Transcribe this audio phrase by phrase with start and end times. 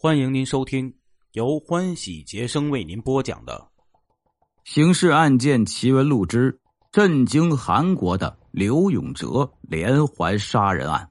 [0.00, 0.94] 欢迎您收听
[1.32, 3.68] 由欢喜杰生为您播讲的
[4.72, 6.56] 《刑事案件奇闻录之
[6.92, 11.08] 震惊韩国的刘永哲连环杀人案》。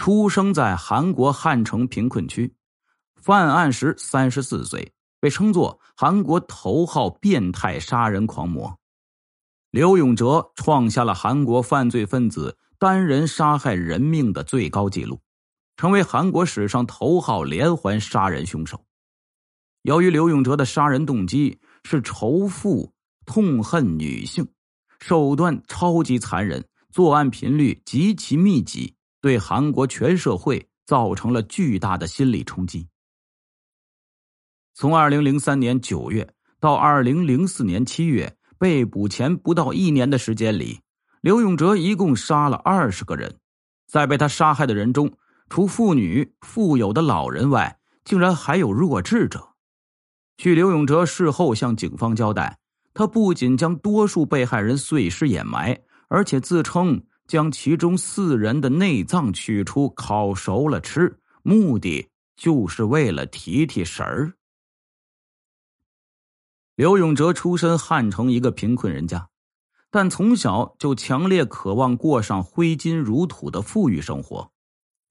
[0.00, 2.54] 出生在韩国汉城贫困区，
[3.16, 8.78] 犯案时三十四岁，被称作韩国头号变态杀人狂魔。
[9.72, 15.20] 刘永哲创下了韩国犯罪分子单人杀害人命的最高纪录。
[15.76, 18.84] 成为韩国史上头号连环杀人凶手。
[19.82, 22.92] 由于刘永哲的杀人动机是仇富、
[23.26, 24.46] 痛恨女性，
[25.00, 32.86] 手段超级残忍，作案频率极其密集，对韩国全社会造成了巨大的心理冲击。
[34.74, 40.80] 从二零零三年九月到二零零四年七月被捕前不到一年的时间里，
[41.20, 43.36] 刘永哲一共杀了二十个人，
[43.88, 45.12] 在被他杀害的人中。
[45.52, 49.50] 除妇女、富有的老人外，竟然还有弱智者。
[50.38, 52.58] 据刘永哲事后向警方交代，
[52.94, 64.32] 他不仅将多数被害人碎尸掩埋，而且自称将其中四人的内脏取出烤熟了吃，目的就是为了提提神儿。
[66.76, 69.28] 刘永哲出身汉城一个贫困人家，
[69.90, 74.50] 但从小就强烈渴望过上挥金如土的富裕生活。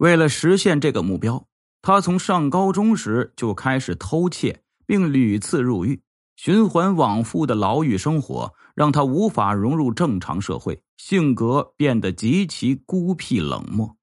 [0.01, 1.45] 为了实现这个目标，
[1.83, 6.01] 他从上高中时就开始偷窃，并屡次入狱，
[6.35, 13.95] 循环往复的牢狱生活让他无法融入正常社会，性格变得极其孤僻冷漠。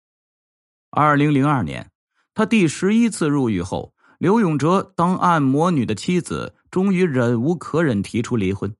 [0.91, 1.91] 二零零二年，
[2.33, 8.73] 他第十一次入狱后，刘永哲当按摩女的妻子终于忍无可忍，提出离婚。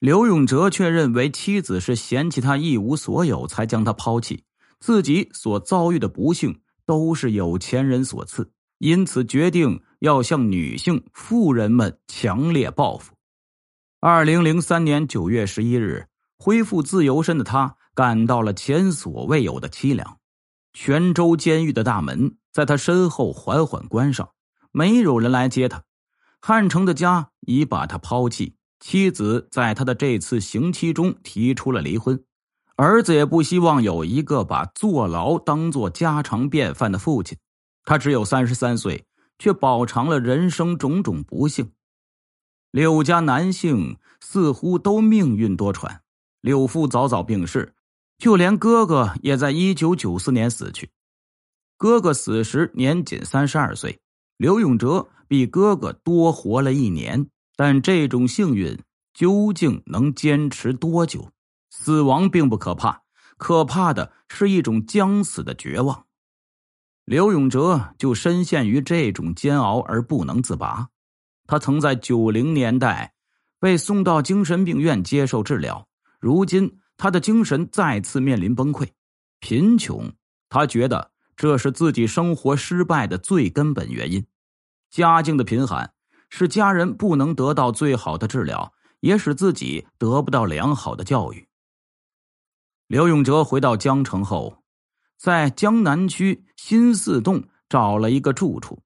[0.00, 4.42] 刘永哲却认为妻子是嫌弃他一无所有，才将他抛弃。
[4.82, 13.14] 自己所遭遇的不幸都是有钱人所赐，因此决定要向女性富人们强烈报复。
[14.00, 20.18] 二零零三年九月十一日，恢复自由身的他感到了前所未有的凄凉。
[20.72, 24.30] 泉州监狱的大门在他身后缓缓关上，
[24.72, 25.84] 没有人来接他。
[26.40, 32.24] 汉城的家已把他抛弃，妻子在他的这次刑期中提出了离婚。
[32.76, 37.36] 儿子也不希望有一个把坐牢当做家常便饭的父亲。
[37.84, 39.04] 他只有三十三岁，
[39.38, 41.72] 却饱尝了人生种种不幸。
[42.70, 45.98] 柳家男性似乎都命运多舛，
[46.40, 47.74] 柳父早早病逝，
[48.18, 50.88] 就连哥哥也在一九九四年死去。
[51.76, 54.00] 哥哥死时年仅三十二岁，
[54.36, 57.28] 刘永哲比哥哥多活了一年。
[57.54, 58.78] 但这种幸运
[59.12, 61.28] 究竟能坚持多久？
[61.74, 63.02] 死亡并不可怕，
[63.38, 66.04] 可怕的是一种将死的绝望。
[67.06, 70.90] 刘永哲就深陷于这种煎熬而不能自拔。
[71.46, 73.14] 他曾在九零年代
[73.58, 75.88] 被送到精神病院接受治疗，
[76.20, 78.88] 如今他的精神再次面临崩溃。
[79.40, 80.12] 贫穷，
[80.50, 84.24] 他觉得这是自己生活失败的最根本原因。
[84.90, 85.94] 家境的贫寒，
[86.28, 91.48] 使家人不能得到最好的治疗，也使自己得不到良好的教育。
[92.92, 94.58] 刘永哲回到江城后，
[95.16, 98.82] 在江南区新四栋找了一个住处。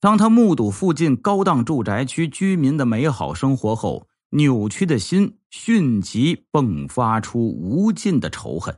[0.00, 8.76] 当他目睹附近高档住宅区居民的美好生活后，扭曲的心迅即迸发出无尽的仇恨。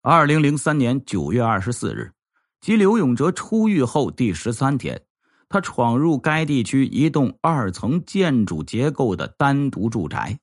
[0.00, 2.12] 二零零三年九月二十四日，
[2.60, 5.02] 即刘永哲出狱后第十三天，
[5.48, 10.38] 他闯入该地区一栋二层建筑结构的单独住宅，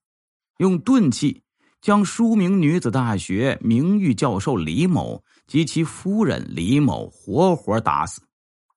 [0.57, 1.43] 用钝器。
[1.79, 8.21] 将书名女子大学名誉教授李某及其夫人李某活活打死。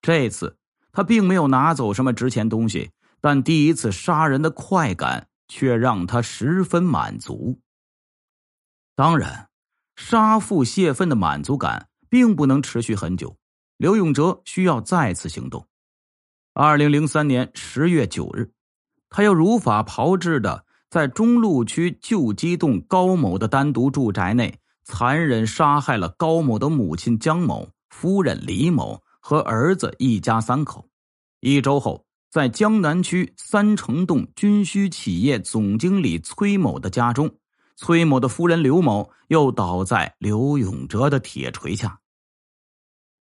[0.03, 0.57] 这次
[0.93, 2.91] 他并没有拿走什么值钱东西，
[3.21, 7.59] 但第一次杀人的快感却让他十分满足。
[8.95, 9.49] 当然，
[9.97, 13.37] 杀父泄愤的满足感并不能持续很久。
[13.79, 15.67] 刘永哲需要再次行动。
[16.53, 18.53] 二零零三年十月九日，
[19.09, 20.67] 他又如法炮制的。
[20.91, 30.89] 在中路区旧基栋高某的单独住宅内，残忍杀害了高某的母亲江某、夫人李某和儿子一家三口。
[31.39, 37.37] 一周后，在江南区三城栋军需企业总经理崔某的家中，
[37.77, 42.01] 崔某的夫人刘某又倒在刘永哲的铁锤下。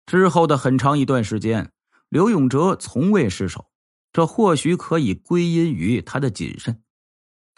[0.07, 1.71] 之后的很长一段时间，
[2.09, 3.67] 刘永哲从未失手，
[4.11, 6.81] 这或许可以归因于他的谨慎。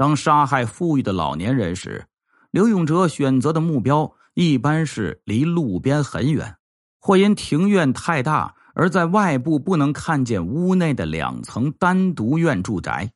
[0.02, 2.08] 当杀害富裕的老年人时，
[2.50, 6.56] 刘永哲选择的目标一般是离路边很远，
[7.00, 13.12] 或因庭院太大而在外部不能看见屋内的两层单独院住宅。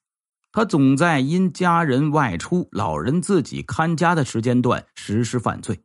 [0.52, 5.82] 他总在因家人外出、老人自己看家的时间段实施犯罪。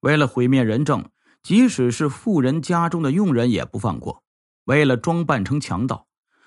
[0.00, 1.06] 为了毁灭人证，
[1.42, 4.22] 即使是富人家中的佣人也不放过。
[4.66, 6.06] 为了装扮成强盗，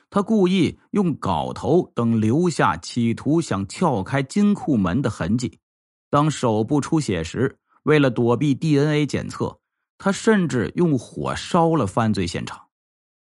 [0.09, 5.59] 他故意用镐头等留下企图想撬开金库门的痕迹。
[6.09, 9.59] 当手部出血时，为了躲避 DNA 检测，
[9.97, 12.67] 他甚至用火烧了犯罪现场。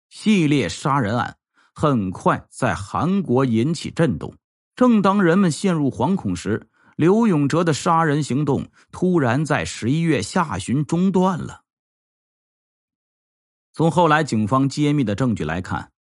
[0.09, 1.37] 系列杀人案。
[1.77, 4.33] 很快在韩国引起震动。
[4.77, 11.63] 正当人们陷入惶恐时，刘永哲的杀人行动突然在十一月下旬中断了。
[13.73, 15.91] 从后来警方揭秘的证据来看，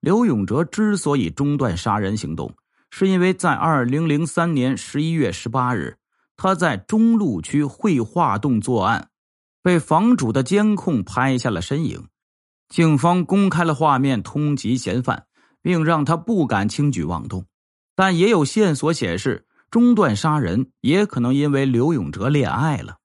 [0.00, 2.54] 刘永哲之所以中断杀人行动，
[2.90, 5.98] 是因为在二零零三年十一月十八日，
[6.36, 9.10] 他在中路区绘画洞作案，
[9.62, 12.06] 被房主的监控拍下了身影。
[12.70, 15.26] 警方公开了画面，通缉嫌犯，
[15.60, 17.44] 并让他不敢轻举妄动。
[17.94, 22.96] 但也有线索显示，中断杀人也可能因为刘永哲恋爱了。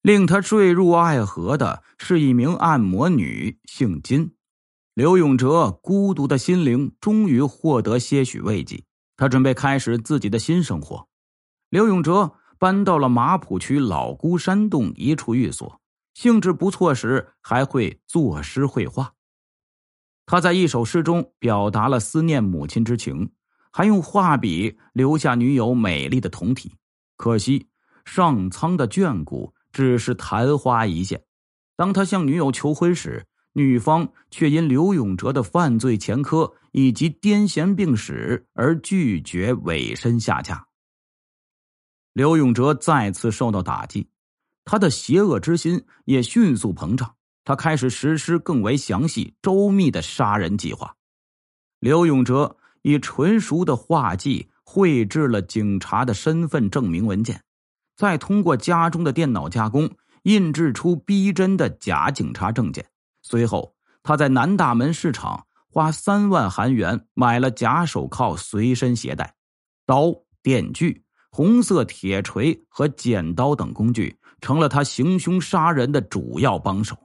[0.00, 4.32] 令他坠入爱河的是一名按摩女，姓金。
[4.94, 8.84] 刘永哲孤独的心灵终于获得些许慰藉，
[9.16, 11.08] 他准备开始自己的新生活。
[11.70, 15.80] 刘永哲搬到了马浦区老姑山洞一处寓所。
[16.12, 19.14] 兴致不错时，还会作诗绘画。
[20.26, 23.32] 他在一首诗中表达了思念母亲之情，
[23.70, 26.76] 还用画笔留下女友美丽的酮体。
[27.16, 27.68] 可惜
[28.04, 31.24] 上苍的眷顾只是昙花一现。
[31.76, 40.66] 当他向女友求婚时，女方却因刘永哲的犯罪前科以及癫痫病史而拒绝委身下嫁。
[42.12, 44.08] 刘永哲再次受到打击。
[44.64, 47.14] 他的邪恶之心也迅速膨胀，
[47.44, 50.94] 他开始实施更为详细、周密的杀人计划。
[51.80, 57.42] 刘永哲以纯熟的画技绘制了警察的身份证明文件，
[57.96, 59.90] 再通过家中的电脑加工，
[60.22, 62.86] 印制出逼真的假警察证件。
[63.32, 69.34] 随后，他在南大门市场花三万韩元买了假手铐，随身携带
[69.86, 70.12] 刀、
[70.42, 74.14] 电锯、红色铁锤和剪刀等工具。
[74.42, 76.98] 成了他行凶杀人的主要帮手。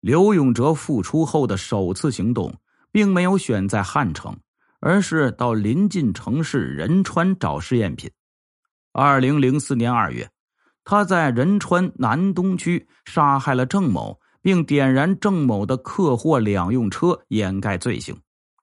[0.00, 2.58] 刘永哲复出后的首次行动，
[2.90, 4.34] 并没有选在汉城，
[4.80, 8.10] 而是到临近城市仁川找试验品。
[8.92, 10.30] 二零零四年二月，
[10.82, 18.16] 他在仁川南东区杀害了郑某，并点燃郑某的客货两用车，掩盖罪行。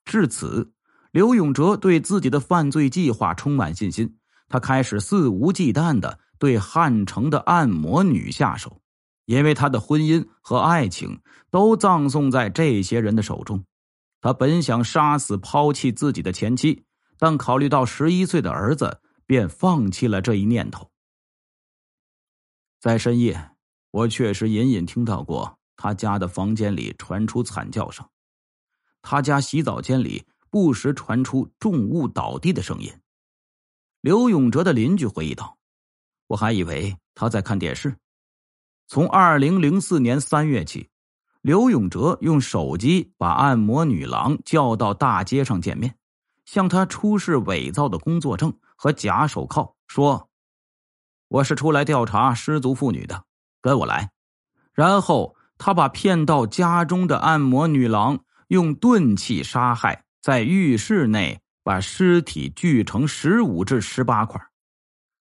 [0.06, 0.71] 至此，
[1.12, 6.19] 刘永哲对自己的犯罪计划充满信心，他开始肆无忌惮的。
[6.39, 8.79] 对汉城的按摩女下手，
[9.25, 11.19] 因为他的婚姻和爱情
[11.50, 13.65] 都葬送在这些人的手中。
[14.21, 16.83] 他本想杀死、抛弃自己的前妻，
[17.18, 20.91] 但考虑到十一岁的儿子，便放弃了这一念头。
[22.80, 23.50] 在深夜，
[23.89, 28.06] 我确实隐隐听到过他家的房间里传出惨叫声，
[29.01, 32.91] 他家洗澡间里不时传出重物倒地的声音。
[34.01, 35.57] 刘永哲的邻居回忆道。
[36.27, 37.95] 我还以为他在看电视。
[38.88, 40.89] 从二零零四年三月起，
[41.41, 45.95] 刘永哲用手机把按摩女郎叫到大街上见面，
[46.44, 50.30] 向她出示伪造的工作证和假手铐，说
[51.30, 53.23] ：“我是出来调查失足妇女的，
[53.61, 54.11] 跟我来。”
[54.73, 64.42] 然后他把骗到家中的按摩女郎用钝器杀害，在浴室内把尸体锯成十五至十八块。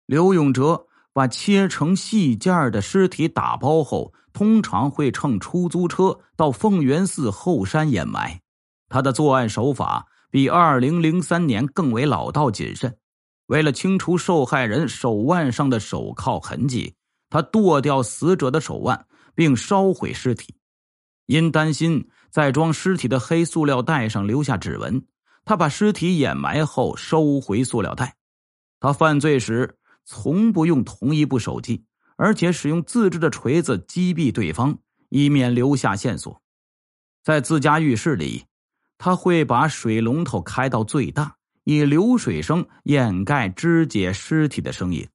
[0.06, 0.88] 刘永哲。
[1.16, 8.42] 把切成细件的尸体打包后，通常会乘出租车到凤元寺后山掩埋。
[8.90, 12.98] 他的作案手法比二零零三年更为老道谨慎。
[13.46, 16.96] 为了清除受害人手腕上的手铐痕迹，
[17.30, 20.56] 他剁掉死者的手腕，并烧毁尸体。
[21.26, 25.06] 因担心在装尸体的黑塑料袋上留下指纹，
[25.46, 28.16] 他把尸体掩埋后收回塑料袋。
[28.80, 29.78] 他犯罪时。
[30.06, 31.86] 从不用同一部手机，
[32.18, 36.42] 而且使用自制的锤子击毙对方，以免留下线索。
[37.24, 38.44] 在自家浴室里，
[38.98, 45.08] 他会把水龙头开到最大，以流水声掩盖肢解尸体的声音。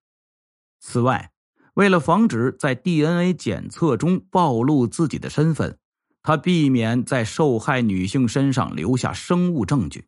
[0.80, 1.32] 此外，
[1.78, 5.78] 为了防止在 DNA 检测中暴露自己的身份，
[6.24, 10.06] 他避免在受害女性身上留下生物证据。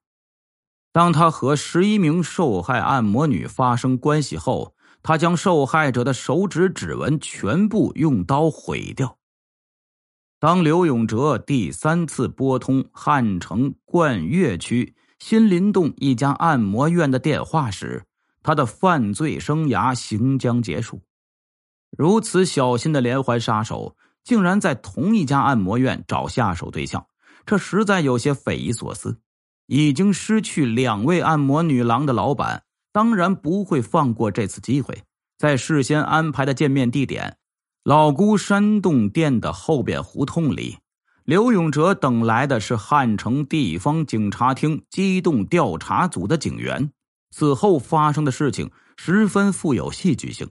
[0.90, 9.18] 当他和十一名受害按摩女发生关系后，他将受害者的手指指纹全部用刀毁掉。
[10.40, 18.06] 当刘永哲第三次拨通汉城冠岳区新林洞一家按摩院的电话时，
[18.42, 21.02] 他的犯罪生涯行将结束。
[21.96, 27.06] 如此小心的连环杀手，竟然在同一家按摩院找下手对象，
[27.44, 29.18] 这实在有些匪夷所思。
[29.66, 35.04] 已经失去两位按摩女郎的老板，当然不会放过这次机会，
[35.38, 37.36] 在事先安排的见面地点。
[37.84, 40.78] 老姑山洞店的后边胡同里，
[41.24, 46.90] 刘永哲等来的是汉城地方警察厅机动调查组的警员。
[47.30, 50.50] 此后发生的事情十分富有戏剧性。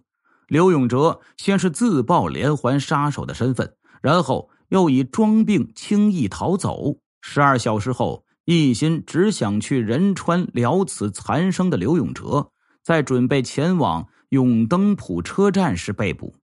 [0.49, 6.97] 刘永哲先是自曝连环杀手的身份，然后又以装病轻易逃走。
[7.21, 12.51] 十二小时后，一心只想去仁川了此残生的刘永哲，
[12.83, 16.33] 在准备前往永登浦车站时被捕。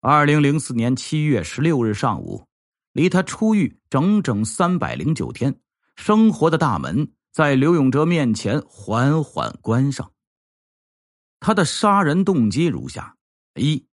[0.00, 2.44] 二零零四年七月十六日上午，
[2.92, 5.54] 离他出狱整整三百零九天，
[5.96, 10.10] 生活的大门在刘永哲面前缓缓关上。
[11.44, 13.16] 他的杀人动机如下：
[13.56, 13.84] 一，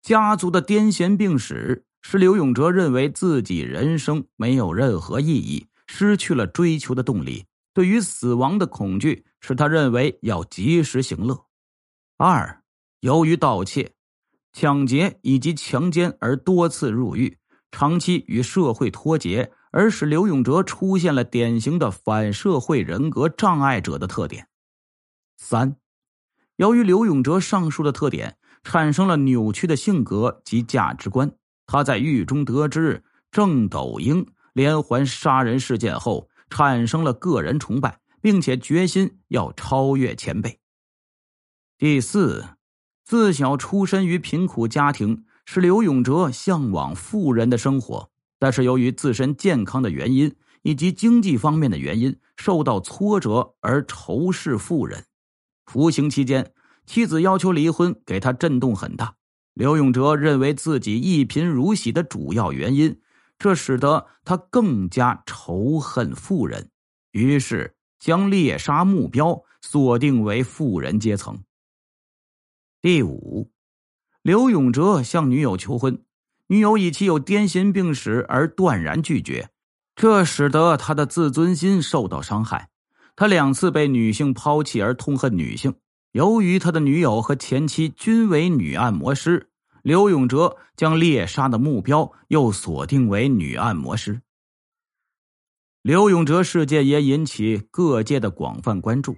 [0.00, 7.44] 家族的癫痫病史使刘永哲认为自己人生没有任何意义，失去了追求的动力。
[7.74, 11.44] 对于死亡的恐惧使他认为要及时行乐。
[12.16, 12.62] 二，
[13.00, 13.92] 由于盗窃。
[14.54, 17.36] 抢劫以及强奸而多次入狱，
[17.70, 24.48] 长期与社会脱节，而使刘永哲出现了典型的反社会人格障碍者的特点。
[25.36, 25.76] 三，
[26.58, 31.30] 由于刘永哲上述的特点，产生了扭曲的性格及价值观。
[31.68, 40.58] 他在狱中得知郑斗英连环杀人事件后，产生了个人崇拜，并且决心要超越前辈。
[41.78, 42.44] 第四。
[43.04, 48.10] 自小出身于贫苦家庭，使刘永哲向往富人的生活。
[48.38, 55.04] 但是由于自身健康的原因以及经济方面的原因，受到挫折而仇视富人。
[55.68, 56.50] 服刑期间，
[56.86, 59.14] 妻子要求离婚，给他震动很大。
[59.52, 62.98] 刘永哲认为自己一贫如洗的主要原因，
[63.38, 66.70] 这使得他更加仇恨富人，
[67.10, 71.38] 于是将猎杀目标锁定为富人阶层。
[72.80, 73.50] 第五，
[74.22, 76.02] 刘永哲向女友求婚，
[76.46, 79.50] 女友以其有癫痫病史而断然拒绝，
[79.94, 82.70] 这使得他的自尊心受到伤害。
[83.18, 85.74] 他两次被女性抛弃而痛恨女性。
[86.12, 89.50] 由于他的女友和前妻均为女按摩师，
[89.82, 94.22] 刘永哲将猎杀的目标又锁定为女按摩师。
[95.82, 99.16] 刘永哲事件也引起各界的广泛关注。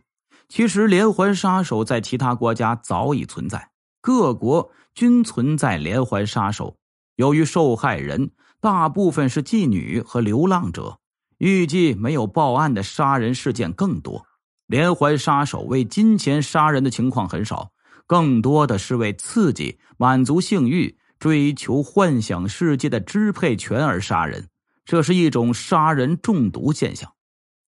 [0.49, 6.78] 其实，连环杀手在其他国家早已存在，各国均存在连环杀手。
[7.16, 8.30] 由于受害人
[8.62, 11.00] 大部分是妓女和流浪者，
[11.41, 14.25] 预计没有报案的杀人事件更多。
[14.67, 17.73] 连环杀手为金钱杀人的情况很少，
[18.07, 24.49] 更多的是为刺激、满足性欲、追求幻想世界的支配权而杀人，
[24.85, 27.11] 这是一种杀人中毒现象。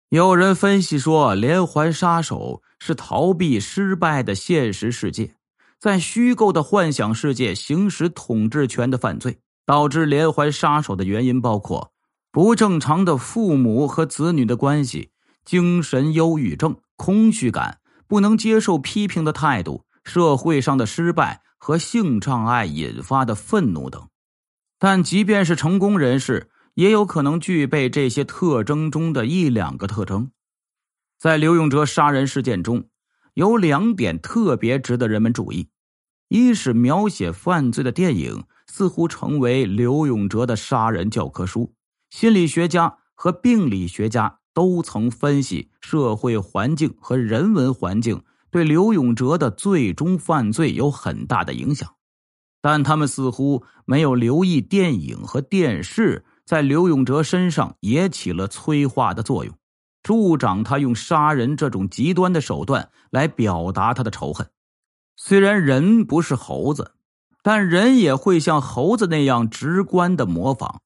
[0.08, 5.36] 有人分析说，连环杀手是逃避失败的现实世界，
[5.78, 9.38] 在虚构的幻想世界行使统治权的犯罪。
[9.66, 11.92] 导致连环杀手的原因包括
[12.32, 15.10] 不正常的父母和子女的关系、
[15.44, 24.08] 精神忧郁症、空虚感、不能接受批评的态度、社会上的失败和性障碍引发的愤怒等。
[24.78, 26.50] 但即便是成功人士。
[26.74, 30.30] 也有可能具备这些特征中的一两个特征。
[31.18, 32.88] 在刘永哲杀人事件中，
[33.34, 35.68] 有两点特别值得人们注意：
[36.28, 41.74] 一是描写犯罪的电影似乎成为刘永哲的杀人教科书，
[42.10, 51.94] 心理学家和病理学家都曾分析社会环境和人文环境对刘永哲的最终犯罪有很大的影响，
[52.60, 56.24] 但他们似乎没有留意电影和电视。
[56.44, 59.54] 在刘永哲身上也起了催化的作用，
[60.02, 64.50] 助长他用杀人这种极端的手段来表达他的仇恨。
[65.14, 66.94] 虽然人不是猴子，
[67.44, 70.80] 但人也会像猴子那样直观的模仿，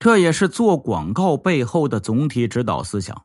[0.00, 3.24] 这也是做广告背后的总体指导思想。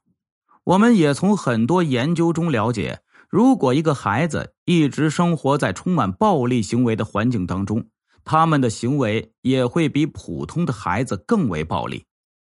[0.66, 7.88] 我们也从很多研究中了解，如果一个孩子一直生活在充满暴力行为的环境当中。
[8.28, 12.06] 他们的行为也会比普通的孩子更为暴力，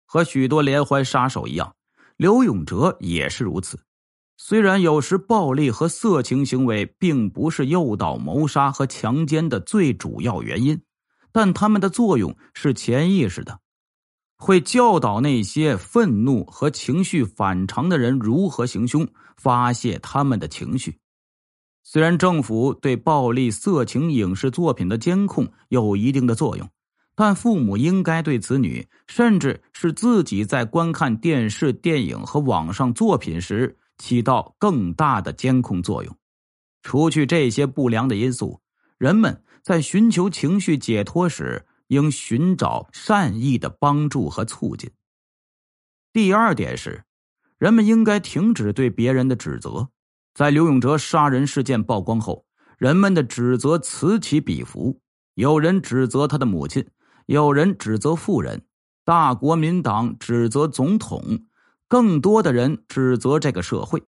[0.07, 1.75] 和许多连环杀手一样，
[2.17, 3.79] 刘永哲也是如此。
[4.38, 10.81] 虽然有时暴力和色情行为并不是诱导谋杀和强奸的最主要原因，
[11.31, 13.60] 但他们的作用是潜意识的，
[14.38, 20.98] 会教导那些愤怒和情绪反常的人如何行凶，发泄他们的情绪。
[21.84, 26.70] 虽然政府对暴力、色情影视作品的监控有一定的作用，
[27.15, 36.15] 但父母应该对子女，甚至是自己在观看电视、电影和网上作品时，起到更大的监控作用。
[36.84, 38.62] 除去这些不良的因素，
[38.98, 41.65] 人们在寻求情绪解脱时。
[41.88, 44.91] 应寻找善意的帮助和促进。
[46.13, 47.03] 第二点是，
[47.58, 49.89] 人们应该停止对别人的指责。
[50.34, 52.46] 在刘永哲杀人事件曝光后，
[52.77, 55.00] 人们的指责此起彼伏，
[55.34, 56.88] 有人指责他的母亲，
[57.25, 58.63] 有人指责富人，
[59.03, 61.46] 大国民党指责总统，
[61.88, 64.03] 更多的人指责这个社会。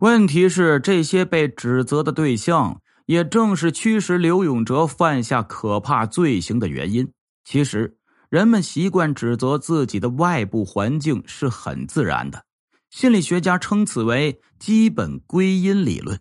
[0.00, 7.12] 问题是，这些被指责的对象，也正是驱使刘永哲犯下可怕罪行的原因。
[7.50, 7.96] 其实，
[8.28, 12.44] 人们习惯指责自己的外部环境是很自然的，
[12.90, 16.20] 心理学家称此为“基本归因理论”。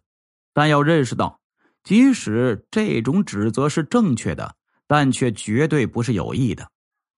[0.55, 1.39] 但要认识到，
[1.83, 4.55] 即使这种指责是正确的，
[4.87, 6.71] 但却绝对不是有益的。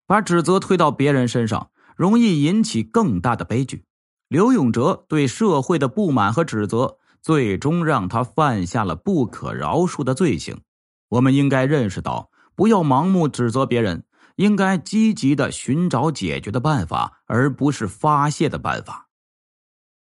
[0.05, 3.85] 把指责推到别人身上，容易引起更大的悲剧。
[4.27, 10.59] 刘永哲对社会的不满和指责，最终让他犯下了不可饶恕的罪行。
[11.07, 12.29] 我们应该认识到。
[12.61, 14.03] 不要盲目指责别人，
[14.35, 19.09] 应该积极的寻找解决的办法，而不是发泄的办法。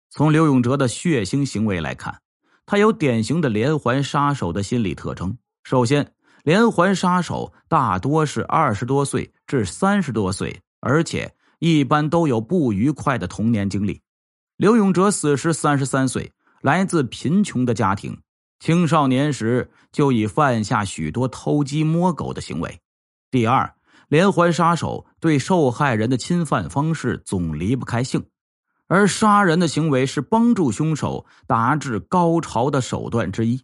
[0.09, 2.21] 从刘永哲的血腥行为来看，
[2.65, 5.37] 他有典型的连环杀手的心理特征。
[5.65, 6.13] 首先，
[6.45, 14.01] 连环杀手大多是二十多岁至三十多岁，而且一般都有不愉快的童年经历。
[14.59, 16.31] 刘永哲死时三十三岁，
[16.63, 18.17] 来自贫穷的家庭。
[18.59, 22.81] 青少年时就已犯下许多偷鸡摸狗的行为。
[23.31, 23.75] 第二，
[24.09, 28.27] 连环杀手对受害人的侵犯方式总离不开性，
[28.87, 33.63] 而杀人的行为是帮助凶手达至高潮的手段之一。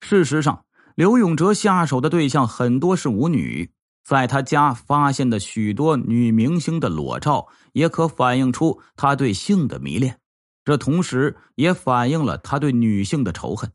[0.00, 3.72] 事实上，刘永哲下手的对象很多是舞女，
[4.04, 10.20] 在他家发现的许多女明星的裸照，也可反映出他对性的迷恋。
[10.64, 13.72] 这同时也反映了他对女性的仇恨。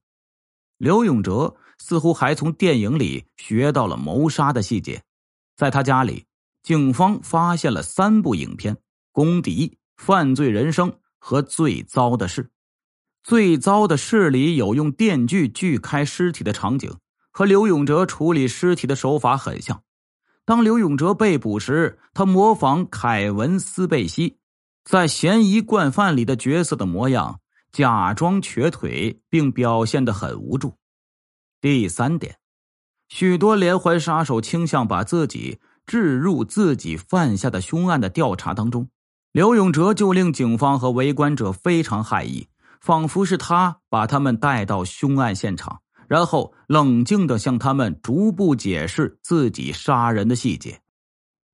[0.82, 5.04] 刘永哲似乎还从电影里学到了谋杀的细节，
[5.56, 6.26] 在他家里，
[6.64, 8.74] 警方发现了三部影片：
[9.12, 10.90] 《公敌》《犯罪人生》
[11.20, 12.42] 和《最糟的事》。
[13.22, 16.92] 《最糟的事》里有用电锯锯开尸体的场景，
[17.30, 19.84] 和刘永哲处理尸体的手法很像。
[20.46, 24.40] 当刘永哲被捕时，他模仿凯文·斯贝西
[24.84, 27.41] 在《嫌疑惯犯》里的角色的模样。
[27.72, 30.76] 假装瘸腿，并表现的很无助。
[31.62, 32.38] 第三点，
[33.08, 38.90] 许多连环杀手倾向把自己置入自己犯下的凶案的调查当中。
[39.32, 42.48] 刘永哲就令警方和围观者非常害意，
[42.82, 50.82] 仿佛是他把他们带到凶案现场，然后冷静的向他们逐步解释自己杀人的细节。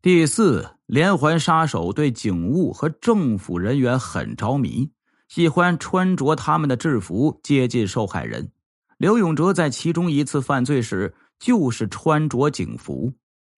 [0.01, 4.89] 第四，连环杀手对警务和政府人员很着迷。
[5.27, 8.51] 喜欢穿着他们的制服接近受害人。
[8.97, 13.13] 刘永哲在其中一次犯罪时就是穿着警服。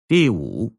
[0.08, 0.76] 第五，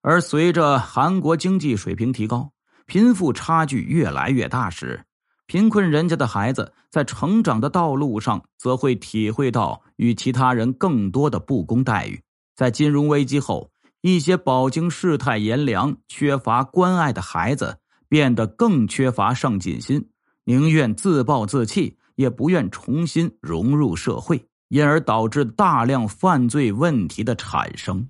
[0.00, 2.52] 而随着韩国经济水平提高，
[2.86, 5.04] 贫富差距越来越大时，
[5.46, 12.22] 贫困人家的孩子在成长的道路上则会体会到与其他人更多的不公待遇。
[12.54, 20.08] 在金融危机后，一些饱经世态炎凉、缺乏关爱的孩子变得更缺乏上进心。
[20.50, 28.04] 宁愿自暴自弃，也不愿重新融入社会，因而导致大量犯罪问题的产生。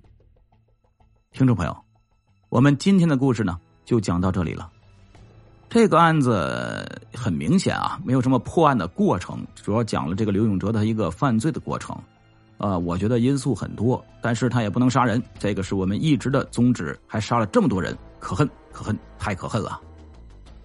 [1.31, 1.77] 听众朋友，
[2.49, 4.67] 我们今天的故事呢，就讲到这里了。
[5.69, 11.95] 这个案子很明显啊，没有什么破案的过程，主要讲了这个刘永哲的一个犯罪的过程。
[12.57, 19.79] 呃，我觉得因素很多，但是他也不能杀人，这个是我们一直的宗旨，还杀了这么多人，可恨可恨，太可恨了。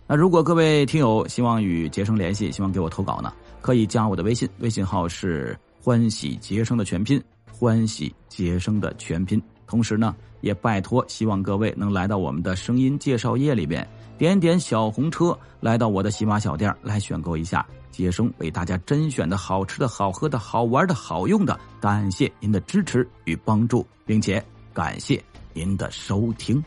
[0.08, 9.42] 那如果各位听友希望与杰生联系，希望给我投稿呢，可以加我的微信，微信号是欢喜杰生的全拼，欢喜杰生的全拼。
[9.66, 13.84] 同时呢，也拜托希望各位能来到我们的声音介绍页里边，
[14.16, 21.58] 点点小红车，来到我的喜马小店来选购一下杰生为大家甄选的好吃的好喝的好玩的好用的。
[21.80, 24.40] 感谢您的支持与帮助，并且
[24.72, 25.20] 感谢
[25.52, 26.62] 您的收听。